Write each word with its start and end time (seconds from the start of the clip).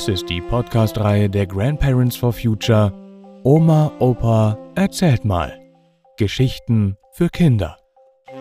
Dies 0.00 0.08
ist 0.08 0.30
die 0.30 0.40
Podcast-Reihe 0.40 1.28
der 1.28 1.46
Grandparents 1.46 2.16
for 2.16 2.32
Future 2.32 2.90
Oma, 3.44 3.92
Opa, 3.98 4.56
erzählt 4.74 5.26
mal. 5.26 5.60
Geschichten 6.16 6.96
für 7.12 7.28
Kinder. 7.28 7.76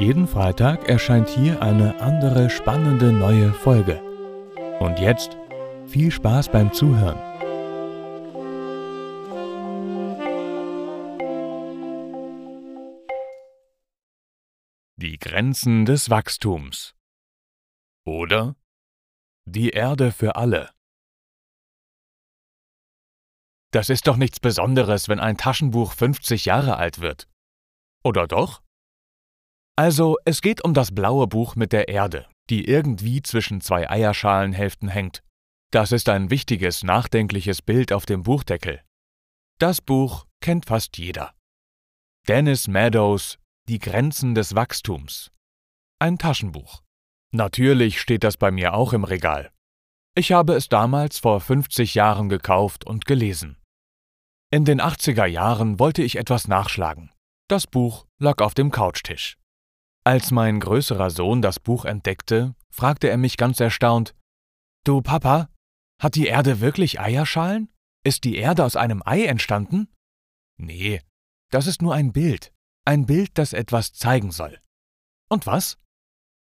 Jeden 0.00 0.26
Freitag 0.26 0.88
erscheint 0.88 1.28
hier 1.28 1.62
eine 1.62 2.00
andere 2.00 2.50
spannende 2.50 3.12
neue 3.12 3.52
Folge. 3.52 4.02
Und 4.80 4.98
jetzt 4.98 5.36
viel 5.86 6.10
Spaß 6.10 6.48
beim 6.48 6.72
Zuhören. 6.72 7.20
Die 14.96 15.20
Grenzen 15.20 15.84
des 15.84 16.10
Wachstums. 16.10 16.96
Oder 18.04 18.56
die 19.44 19.70
Erde 19.70 20.10
für 20.10 20.34
alle. 20.34 20.73
Das 23.74 23.88
ist 23.88 24.06
doch 24.06 24.16
nichts 24.16 24.38
Besonderes, 24.38 25.08
wenn 25.08 25.18
ein 25.18 25.36
Taschenbuch 25.36 25.94
50 25.94 26.44
Jahre 26.44 26.76
alt 26.76 27.00
wird. 27.00 27.26
Oder 28.04 28.28
doch? 28.28 28.62
Also, 29.74 30.16
es 30.24 30.42
geht 30.42 30.62
um 30.62 30.74
das 30.74 30.94
blaue 30.94 31.26
Buch 31.26 31.56
mit 31.56 31.72
der 31.72 31.88
Erde, 31.88 32.28
die 32.50 32.68
irgendwie 32.68 33.20
zwischen 33.20 33.60
zwei 33.60 33.90
Eierschalenhälften 33.90 34.88
hängt. 34.88 35.24
Das 35.72 35.90
ist 35.90 36.08
ein 36.08 36.30
wichtiges, 36.30 36.84
nachdenkliches 36.84 37.62
Bild 37.62 37.92
auf 37.92 38.06
dem 38.06 38.22
Buchdeckel. 38.22 38.80
Das 39.58 39.80
Buch 39.80 40.24
kennt 40.40 40.66
fast 40.66 40.96
jeder. 40.96 41.34
Dennis 42.28 42.68
Meadows 42.68 43.40
Die 43.68 43.80
Grenzen 43.80 44.36
des 44.36 44.54
Wachstums. 44.54 45.32
Ein 45.98 46.18
Taschenbuch. 46.18 46.82
Natürlich 47.32 48.00
steht 48.00 48.22
das 48.22 48.36
bei 48.36 48.52
mir 48.52 48.74
auch 48.74 48.92
im 48.92 49.02
Regal. 49.02 49.50
Ich 50.14 50.30
habe 50.30 50.54
es 50.54 50.68
damals 50.68 51.18
vor 51.18 51.40
50 51.40 51.96
Jahren 51.96 52.28
gekauft 52.28 52.86
und 52.86 53.04
gelesen. 53.04 53.56
In 54.54 54.64
den 54.64 54.80
80er 54.80 55.26
Jahren 55.26 55.80
wollte 55.80 56.04
ich 56.04 56.14
etwas 56.14 56.46
nachschlagen. 56.46 57.10
Das 57.48 57.66
Buch 57.66 58.06
lag 58.20 58.40
auf 58.40 58.54
dem 58.54 58.70
Couchtisch. 58.70 59.36
Als 60.04 60.30
mein 60.30 60.60
größerer 60.60 61.10
Sohn 61.10 61.42
das 61.42 61.58
Buch 61.58 61.84
entdeckte, 61.84 62.54
fragte 62.70 63.08
er 63.10 63.16
mich 63.16 63.36
ganz 63.36 63.58
erstaunt 63.58 64.14
Du 64.84 65.02
Papa, 65.02 65.48
hat 66.00 66.14
die 66.14 66.28
Erde 66.28 66.60
wirklich 66.60 67.00
Eierschalen? 67.00 67.68
Ist 68.04 68.22
die 68.22 68.36
Erde 68.36 68.64
aus 68.64 68.76
einem 68.76 69.02
Ei 69.04 69.24
entstanden? 69.24 69.88
Nee, 70.56 71.02
das 71.50 71.66
ist 71.66 71.82
nur 71.82 71.96
ein 71.96 72.12
Bild, 72.12 72.52
ein 72.84 73.06
Bild, 73.06 73.30
das 73.34 73.54
etwas 73.54 73.92
zeigen 73.92 74.30
soll. 74.30 74.60
Und 75.28 75.46
was? 75.46 75.78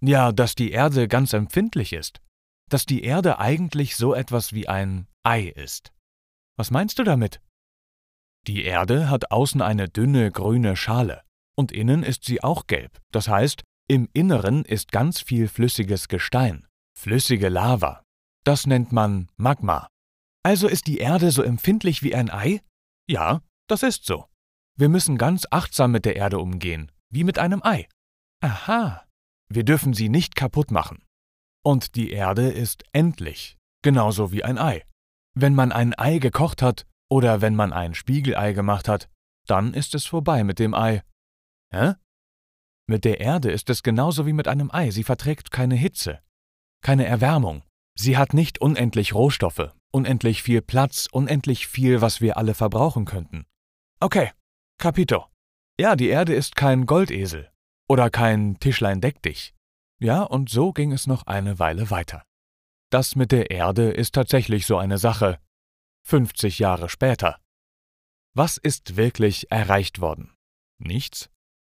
Ja, 0.00 0.30
dass 0.30 0.54
die 0.54 0.70
Erde 0.70 1.08
ganz 1.08 1.32
empfindlich 1.32 1.92
ist, 1.92 2.20
dass 2.70 2.86
die 2.86 3.02
Erde 3.02 3.40
eigentlich 3.40 3.96
so 3.96 4.14
etwas 4.14 4.52
wie 4.52 4.68
ein 4.68 5.08
Ei 5.24 5.48
ist. 5.48 5.92
Was 6.56 6.70
meinst 6.70 7.00
du 7.00 7.02
damit? 7.02 7.40
Die 8.46 8.64
Erde 8.64 9.10
hat 9.10 9.30
außen 9.30 9.60
eine 9.60 9.88
dünne 9.88 10.30
grüne 10.30 10.76
Schale 10.76 11.22
und 11.56 11.72
innen 11.72 12.02
ist 12.02 12.24
sie 12.24 12.42
auch 12.44 12.66
gelb. 12.66 13.00
Das 13.10 13.28
heißt, 13.28 13.62
im 13.88 14.08
Inneren 14.12 14.64
ist 14.64 14.92
ganz 14.92 15.20
viel 15.20 15.48
flüssiges 15.48 16.08
Gestein, 16.08 16.66
flüssige 16.96 17.48
Lava. 17.48 18.02
Das 18.44 18.66
nennt 18.66 18.92
man 18.92 19.28
Magma. 19.36 19.88
Also 20.44 20.68
ist 20.68 20.86
die 20.86 20.98
Erde 20.98 21.32
so 21.32 21.42
empfindlich 21.42 22.02
wie 22.02 22.14
ein 22.14 22.30
Ei? 22.30 22.60
Ja, 23.08 23.42
das 23.68 23.82
ist 23.82 24.04
so. 24.04 24.26
Wir 24.76 24.88
müssen 24.88 25.18
ganz 25.18 25.46
achtsam 25.50 25.90
mit 25.90 26.04
der 26.04 26.16
Erde 26.16 26.38
umgehen, 26.38 26.92
wie 27.10 27.24
mit 27.24 27.38
einem 27.38 27.62
Ei. 27.64 27.88
Aha. 28.40 29.04
Wir 29.48 29.64
dürfen 29.64 29.94
sie 29.94 30.08
nicht 30.08 30.36
kaputt 30.36 30.70
machen. 30.70 31.04
Und 31.64 31.96
die 31.96 32.10
Erde 32.10 32.50
ist 32.50 32.84
endlich, 32.92 33.56
genauso 33.82 34.30
wie 34.30 34.44
ein 34.44 34.58
Ei. 34.58 34.84
Wenn 35.34 35.54
man 35.54 35.72
ein 35.72 35.98
Ei 35.98 36.18
gekocht 36.18 36.62
hat, 36.62 36.86
oder 37.10 37.40
wenn 37.40 37.54
man 37.54 37.72
ein 37.72 37.94
Spiegelei 37.94 38.52
gemacht 38.52 38.88
hat, 38.88 39.08
dann 39.46 39.74
ist 39.74 39.94
es 39.94 40.06
vorbei 40.06 40.44
mit 40.44 40.58
dem 40.58 40.74
Ei. 40.74 41.02
Hä? 41.72 41.94
Mit 42.88 43.04
der 43.04 43.20
Erde 43.20 43.50
ist 43.50 43.70
es 43.70 43.82
genauso 43.82 44.26
wie 44.26 44.32
mit 44.32 44.48
einem 44.48 44.70
Ei, 44.72 44.90
sie 44.90 45.04
verträgt 45.04 45.50
keine 45.50 45.74
Hitze, 45.74 46.20
keine 46.82 47.06
Erwärmung. 47.06 47.62
Sie 47.98 48.16
hat 48.16 48.34
nicht 48.34 48.60
unendlich 48.60 49.14
Rohstoffe, 49.14 49.74
unendlich 49.90 50.42
viel 50.42 50.62
Platz, 50.62 51.08
unendlich 51.10 51.66
viel, 51.66 52.00
was 52.00 52.20
wir 52.20 52.36
alle 52.36 52.54
verbrauchen 52.54 53.06
könnten. 53.06 53.46
Okay, 54.00 54.30
Capito. 54.78 55.26
Ja, 55.80 55.96
die 55.96 56.08
Erde 56.08 56.34
ist 56.34 56.56
kein 56.56 56.86
Goldesel 56.86 57.50
oder 57.88 58.10
kein 58.10 58.58
Tischlein 58.60 59.00
deck 59.00 59.22
dich. 59.22 59.54
Ja, 59.98 60.22
und 60.22 60.50
so 60.50 60.72
ging 60.72 60.92
es 60.92 61.06
noch 61.06 61.26
eine 61.26 61.58
Weile 61.58 61.90
weiter. 61.90 62.22
Das 62.90 63.16
mit 63.16 63.32
der 63.32 63.50
Erde 63.50 63.90
ist 63.90 64.14
tatsächlich 64.14 64.66
so 64.66 64.76
eine 64.76 64.98
Sache, 64.98 65.40
50 66.08 66.60
Jahre 66.60 66.88
später. 66.88 67.40
Was 68.32 68.58
ist 68.58 68.96
wirklich 68.96 69.50
erreicht 69.50 70.00
worden? 70.00 70.32
Nichts? 70.78 71.30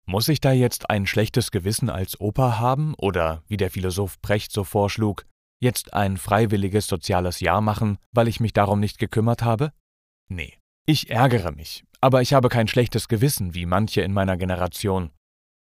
Muss 0.04 0.28
ich 0.28 0.38
da 0.38 0.52
jetzt 0.52 0.90
ein 0.90 1.06
schlechtes 1.06 1.50
Gewissen 1.50 1.88
als 1.88 2.20
Opa 2.20 2.58
haben 2.58 2.92
oder, 2.98 3.42
wie 3.48 3.56
der 3.56 3.70
Philosoph 3.70 4.20
Precht 4.20 4.52
so 4.52 4.64
vorschlug, 4.64 5.24
jetzt 5.60 5.94
ein 5.94 6.18
freiwilliges 6.18 6.88
soziales 6.88 7.40
Jahr 7.40 7.62
machen, 7.62 7.96
weil 8.12 8.28
ich 8.28 8.38
mich 8.38 8.52
darum 8.52 8.80
nicht 8.80 8.98
gekümmert 8.98 9.44
habe? 9.44 9.72
Nee, 10.28 10.58
ich 10.84 11.08
ärgere 11.08 11.52
mich, 11.52 11.84
aber 12.02 12.20
ich 12.20 12.34
habe 12.34 12.50
kein 12.50 12.68
schlechtes 12.68 13.08
Gewissen 13.08 13.54
wie 13.54 13.64
manche 13.64 14.02
in 14.02 14.12
meiner 14.12 14.36
Generation. 14.36 15.10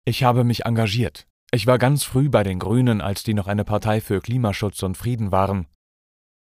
Ich 0.06 0.24
habe 0.24 0.44
mich 0.44 0.64
engagiert. 0.64 1.26
Ich 1.50 1.66
war 1.66 1.76
ganz 1.76 2.02
früh 2.02 2.30
bei 2.30 2.44
den 2.44 2.60
Grünen, 2.60 3.02
als 3.02 3.24
die 3.24 3.34
noch 3.34 3.46
eine 3.46 3.64
Partei 3.64 4.00
für 4.00 4.22
Klimaschutz 4.22 4.82
und 4.82 4.96
Frieden 4.96 5.32
waren, 5.32 5.66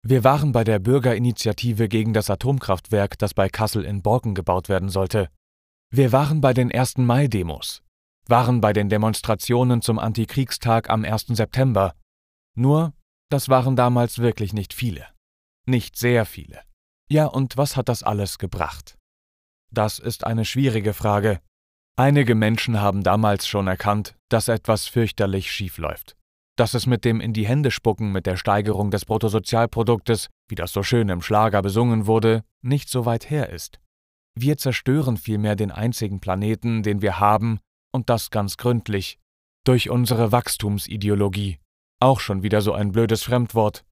wir 0.10 0.24
waren 0.24 0.54
bei 0.54 0.64
der 0.64 0.80
Bürgerinitiative 0.80 1.90
gegen 1.90 2.14
das 2.14 2.30
Atomkraftwerk, 2.30 3.18
das 3.18 3.34
bei 3.34 3.50
Kassel 3.50 3.84
in 3.84 4.02
Borken 4.02 4.36
gebaut 4.36 4.70
werden 4.70 4.88
sollte. 4.88 5.28
Wir 5.90 6.14
waren 6.14 6.40
bei 6.40 6.54
den 6.54 6.72
1. 6.72 7.00
Mai-Demos, 7.00 7.84
waren 8.26 8.62
bei 8.62 8.72
den 8.72 8.88
Demonstrationen 8.88 9.82
zum 9.82 10.00
Antikriegstag 10.00 10.90
am 10.90 11.04
1. 11.04 11.28
September. 11.32 11.94
Nur, 12.56 12.94
das 13.30 13.50
waren 13.50 13.76
damals 13.76 14.20
wirklich 14.20 14.54
nicht 14.54 14.74
viele. 14.74 15.06
Nicht 15.66 15.98
sehr 15.98 16.26
viele. 16.26 16.62
Ja, 17.10 17.26
und 17.26 17.58
was 17.58 17.76
hat 17.76 17.90
das 17.90 18.02
alles 18.02 18.38
gebracht? 18.38 18.98
Das 19.72 20.00
ist 20.00 20.24
eine 20.24 20.46
schwierige 20.46 20.94
Frage. 20.94 21.42
Einige 21.98 22.34
Menschen 22.34 22.80
haben 22.80 23.04
damals 23.04 23.46
schon 23.46 23.68
erkannt, 23.68 24.16
dass 24.30 24.48
etwas 24.48 24.88
fürchterlich 24.88 25.52
schief 25.52 25.78
läuft 25.78 26.17
dass 26.58 26.74
es 26.74 26.88
mit 26.88 27.06
dem 27.06 27.22
in 27.22 27.34
die 27.34 27.48
Hände 27.48 27.72
spucken 27.72 28.12
mit 28.12 28.26
der 28.26 28.36
Steigerung 28.36 28.92
des 28.92 29.06
Bruttosozialproduktes, 29.06 30.28
wie 30.50 30.56
das 30.56 30.74
so 30.74 30.84
schön 30.84 31.08
im 31.10 31.22
Schlager 31.22 31.62
besungen 31.62 32.08
wurde, 32.08 32.44
nicht 32.62 32.90
so 32.90 33.06
weit 33.06 33.30
her 33.30 33.50
ist. 33.50 33.80
Wir 34.36 34.58
zerstören 34.58 35.18
vielmehr 35.18 35.56
den 35.56 35.72
einzigen 35.72 36.20
Planeten, 36.20 36.84
den 36.84 37.02
wir 37.02 37.20
haben, 37.20 37.60
und 37.92 38.10
das 38.10 38.32
ganz 38.32 38.58
gründlich, 38.58 39.20
durch 39.66 39.90
unsere 39.90 40.32
Wachstumsideologie. 40.32 41.60
Auch 42.00 42.20
schon 42.20 42.44
wieder 42.44 42.62
so 42.62 42.74
ein 42.74 42.92
blödes 42.92 43.24
Fremdwort. 43.24 43.86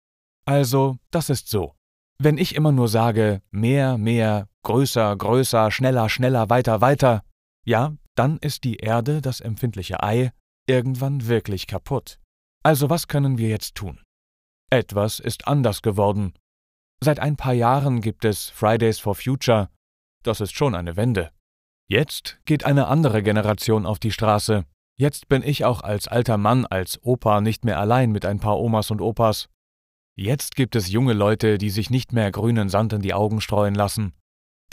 Also, 0.46 0.98
das 1.12 1.30
ist 1.30 1.50
so. 1.50 1.74
Wenn 2.18 2.38
ich 2.38 2.56
immer 2.56 2.72
nur 2.72 2.88
sage, 2.88 3.42
mehr, 3.52 3.98
mehr, 3.98 4.48
größer, 4.64 5.16
größer, 5.16 5.72
schneller, 5.72 6.10
schneller, 6.10 6.50
weiter, 6.50 6.82
weiter, 6.82 7.24
ja, 7.66 7.96
dann 8.16 8.38
ist 8.38 8.64
die 8.64 8.78
Erde, 8.78 9.22
das 9.22 9.42
empfindliche 9.42 10.02
Ei, 10.02 10.32
irgendwann 10.68 11.28
wirklich 11.28 11.68
kaputt. 11.68 12.20
Also 12.66 12.90
was 12.90 13.08
können 13.08 13.38
wir 13.38 13.50
jetzt 13.50 13.76
tun? 13.76 14.02
Etwas 14.72 15.20
ist 15.20 15.48
anders 15.48 15.84
geworden. 15.84 16.34
Seit 17.00 17.20
ein 17.20 17.36
paar 17.36 17.54
Jahren 17.54 18.02
gibt 18.02 18.26
es 18.26 18.50
Fridays 18.50 18.98
for 18.98 19.14
Future. 19.14 19.70
Das 20.24 20.42
ist 20.42 20.56
schon 20.56 20.74
eine 20.74 20.98
Wende. 20.98 21.32
Jetzt 21.88 22.40
geht 22.46 22.66
eine 22.66 22.88
andere 22.88 23.22
Generation 23.22 23.86
auf 23.86 24.00
die 24.00 24.12
Straße. 24.12 24.66
Jetzt 24.98 25.28
bin 25.28 25.44
ich 25.44 25.64
auch 25.64 25.82
als 25.82 26.08
alter 26.08 26.38
Mann, 26.40 26.66
als 26.66 27.00
Opa 27.04 27.40
nicht 27.40 27.66
mehr 27.66 27.80
allein 27.80 28.12
mit 28.12 28.26
ein 28.26 28.40
paar 28.40 28.60
Omas 28.60 28.90
und 28.90 29.00
Opas. 29.00 29.48
Jetzt 30.18 30.56
gibt 30.56 30.76
es 30.76 30.90
junge 30.90 31.14
Leute, 31.14 31.60
die 31.60 31.70
sich 31.70 31.92
nicht 31.92 32.14
mehr 32.14 32.32
grünen 32.32 32.70
Sand 32.70 32.94
in 32.94 33.02
die 33.04 33.14
Augen 33.14 33.42
streuen 33.42 33.76
lassen. 33.76 34.16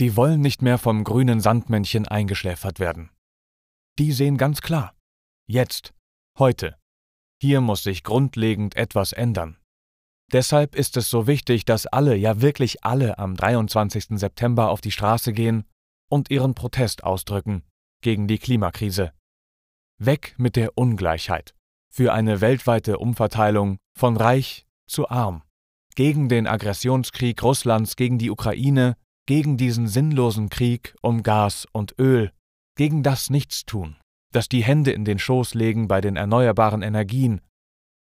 Die 0.01 0.17
wollen 0.17 0.41
nicht 0.41 0.63
mehr 0.63 0.79
vom 0.79 1.05
grünen 1.05 1.41
Sandmännchen 1.41 2.09
eingeschläfert 2.09 2.81
werden. 2.81 3.11
Die 3.99 4.13
sehen 4.13 4.39
ganz 4.39 4.63
klar. 4.63 4.95
Jetzt, 5.47 5.93
heute, 6.39 6.79
hier 7.43 7.61
muss 7.61 7.83
sich 7.83 8.05
grundlegend 8.05 8.77
etwas 8.77 9.13
ändern. 9.13 9.57
Deshalb 10.31 10.77
ist 10.77 10.97
es 10.97 11.11
so 11.11 11.27
wichtig, 11.27 11.65
dass 11.65 11.89
alle, 11.89 12.15
ja 12.15 12.41
wirklich 12.41 12.85
alle 12.85 13.19
am 13.19 13.35
23. 13.35 14.11
September 14.11 14.71
auf 14.71 14.81
die 14.81 14.93
Straße 14.93 15.33
gehen 15.33 15.65
und 16.09 16.31
ihren 16.31 16.55
Protest 16.55 17.03
ausdrücken 17.03 17.65
gegen 18.01 18.29
die 18.29 18.39
Klimakrise. 18.39 19.13
Weg 19.99 20.37
mit 20.39 20.55
der 20.55 20.79
Ungleichheit. 20.79 21.57
Für 21.93 22.13
eine 22.13 22.41
weltweite 22.41 22.99
Umverteilung 22.99 23.79
von 23.99 24.17
reich 24.17 24.65
zu 24.87 25.09
arm. 25.09 25.43
Gegen 25.97 26.29
den 26.29 26.47
Aggressionskrieg 26.47 27.43
Russlands 27.43 27.97
gegen 27.97 28.19
die 28.19 28.31
Ukraine, 28.31 28.97
gegen 29.27 29.57
diesen 29.57 29.89
sinnlosen 29.89 30.49
Krieg 30.49 30.95
um 31.03 31.25
Gas 31.25 31.67
und 31.73 31.99
Öl, 31.99 32.31
gegen 32.77 33.03
das 33.03 33.31
Nichtstun 33.31 33.97
das 34.33 34.49
die 34.49 34.65
Hände 34.65 34.93
in 34.93 35.05
den 35.05 35.19
Schoß 35.19 35.55
legen 35.55 35.89
bei 35.89 36.01
den 36.01 36.17
erneuerbaren 36.17 36.83
Energien, 36.83 37.41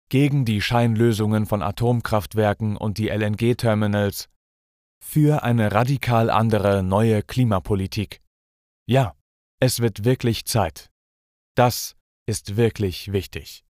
gegen 0.09 0.45
die 0.45 0.61
Scheinlösungen 0.61 1.45
von 1.45 1.61
Atomkraftwerken 1.61 2.77
und 2.77 2.97
die 2.97 3.09
LNG-Terminals, 3.09 4.29
für 5.03 5.43
eine 5.43 5.71
radikal 5.71 6.29
andere 6.29 6.83
neue 6.83 7.23
Klimapolitik. 7.23 8.21
Ja, 8.87 9.15
es 9.59 9.79
wird 9.79 10.03
wirklich 10.03 10.45
Zeit. 10.45 10.89
Das 11.55 11.95
ist 12.25 12.57
wirklich 12.57 13.11
wichtig. 13.11 13.63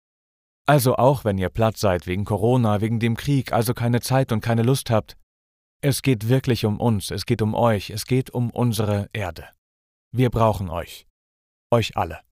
Also 0.67 0.95
auch 0.97 1.23
wenn 1.23 1.37
ihr 1.37 1.49
platt 1.49 1.77
seid 1.77 2.07
wegen 2.07 2.25
Corona, 2.25 2.81
wegen 2.81 2.99
dem 2.99 3.15
Krieg, 3.15 3.53
also 3.53 3.73
keine 3.73 4.01
Zeit 4.01 4.31
und 4.31 4.41
keine 4.41 4.63
Lust 4.63 4.89
habt. 4.89 5.15
Es 5.81 6.01
geht 6.01 6.27
wirklich 6.27 6.65
um 6.65 6.79
uns, 6.79 7.11
es 7.11 7.25
geht 7.25 7.41
um 7.41 7.53
euch, 7.53 7.89
es 7.89 8.05
geht 8.05 8.31
um 8.31 8.49
unsere 8.49 9.09
Erde. 9.13 9.47
Wir 10.11 10.29
brauchen 10.29 10.69
euch. 10.69 11.07
Euch 11.71 11.95
alle. 11.95 12.26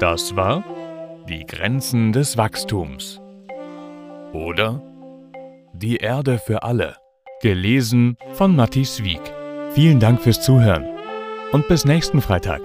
Das 0.00 0.36
war 0.36 0.62
Die 1.28 1.44
Grenzen 1.44 2.12
des 2.12 2.36
Wachstums. 2.36 3.20
Oder 4.32 4.80
Die 5.72 5.96
Erde 5.96 6.38
für 6.38 6.62
alle. 6.62 6.96
Gelesen 7.42 8.16
von 8.32 8.54
Matthias 8.54 9.02
Wieck. 9.02 9.20
Vielen 9.72 10.00
Dank 10.00 10.20
fürs 10.20 10.40
Zuhören 10.40 10.86
und 11.52 11.66
bis 11.68 11.84
nächsten 11.84 12.20
Freitag. 12.20 12.60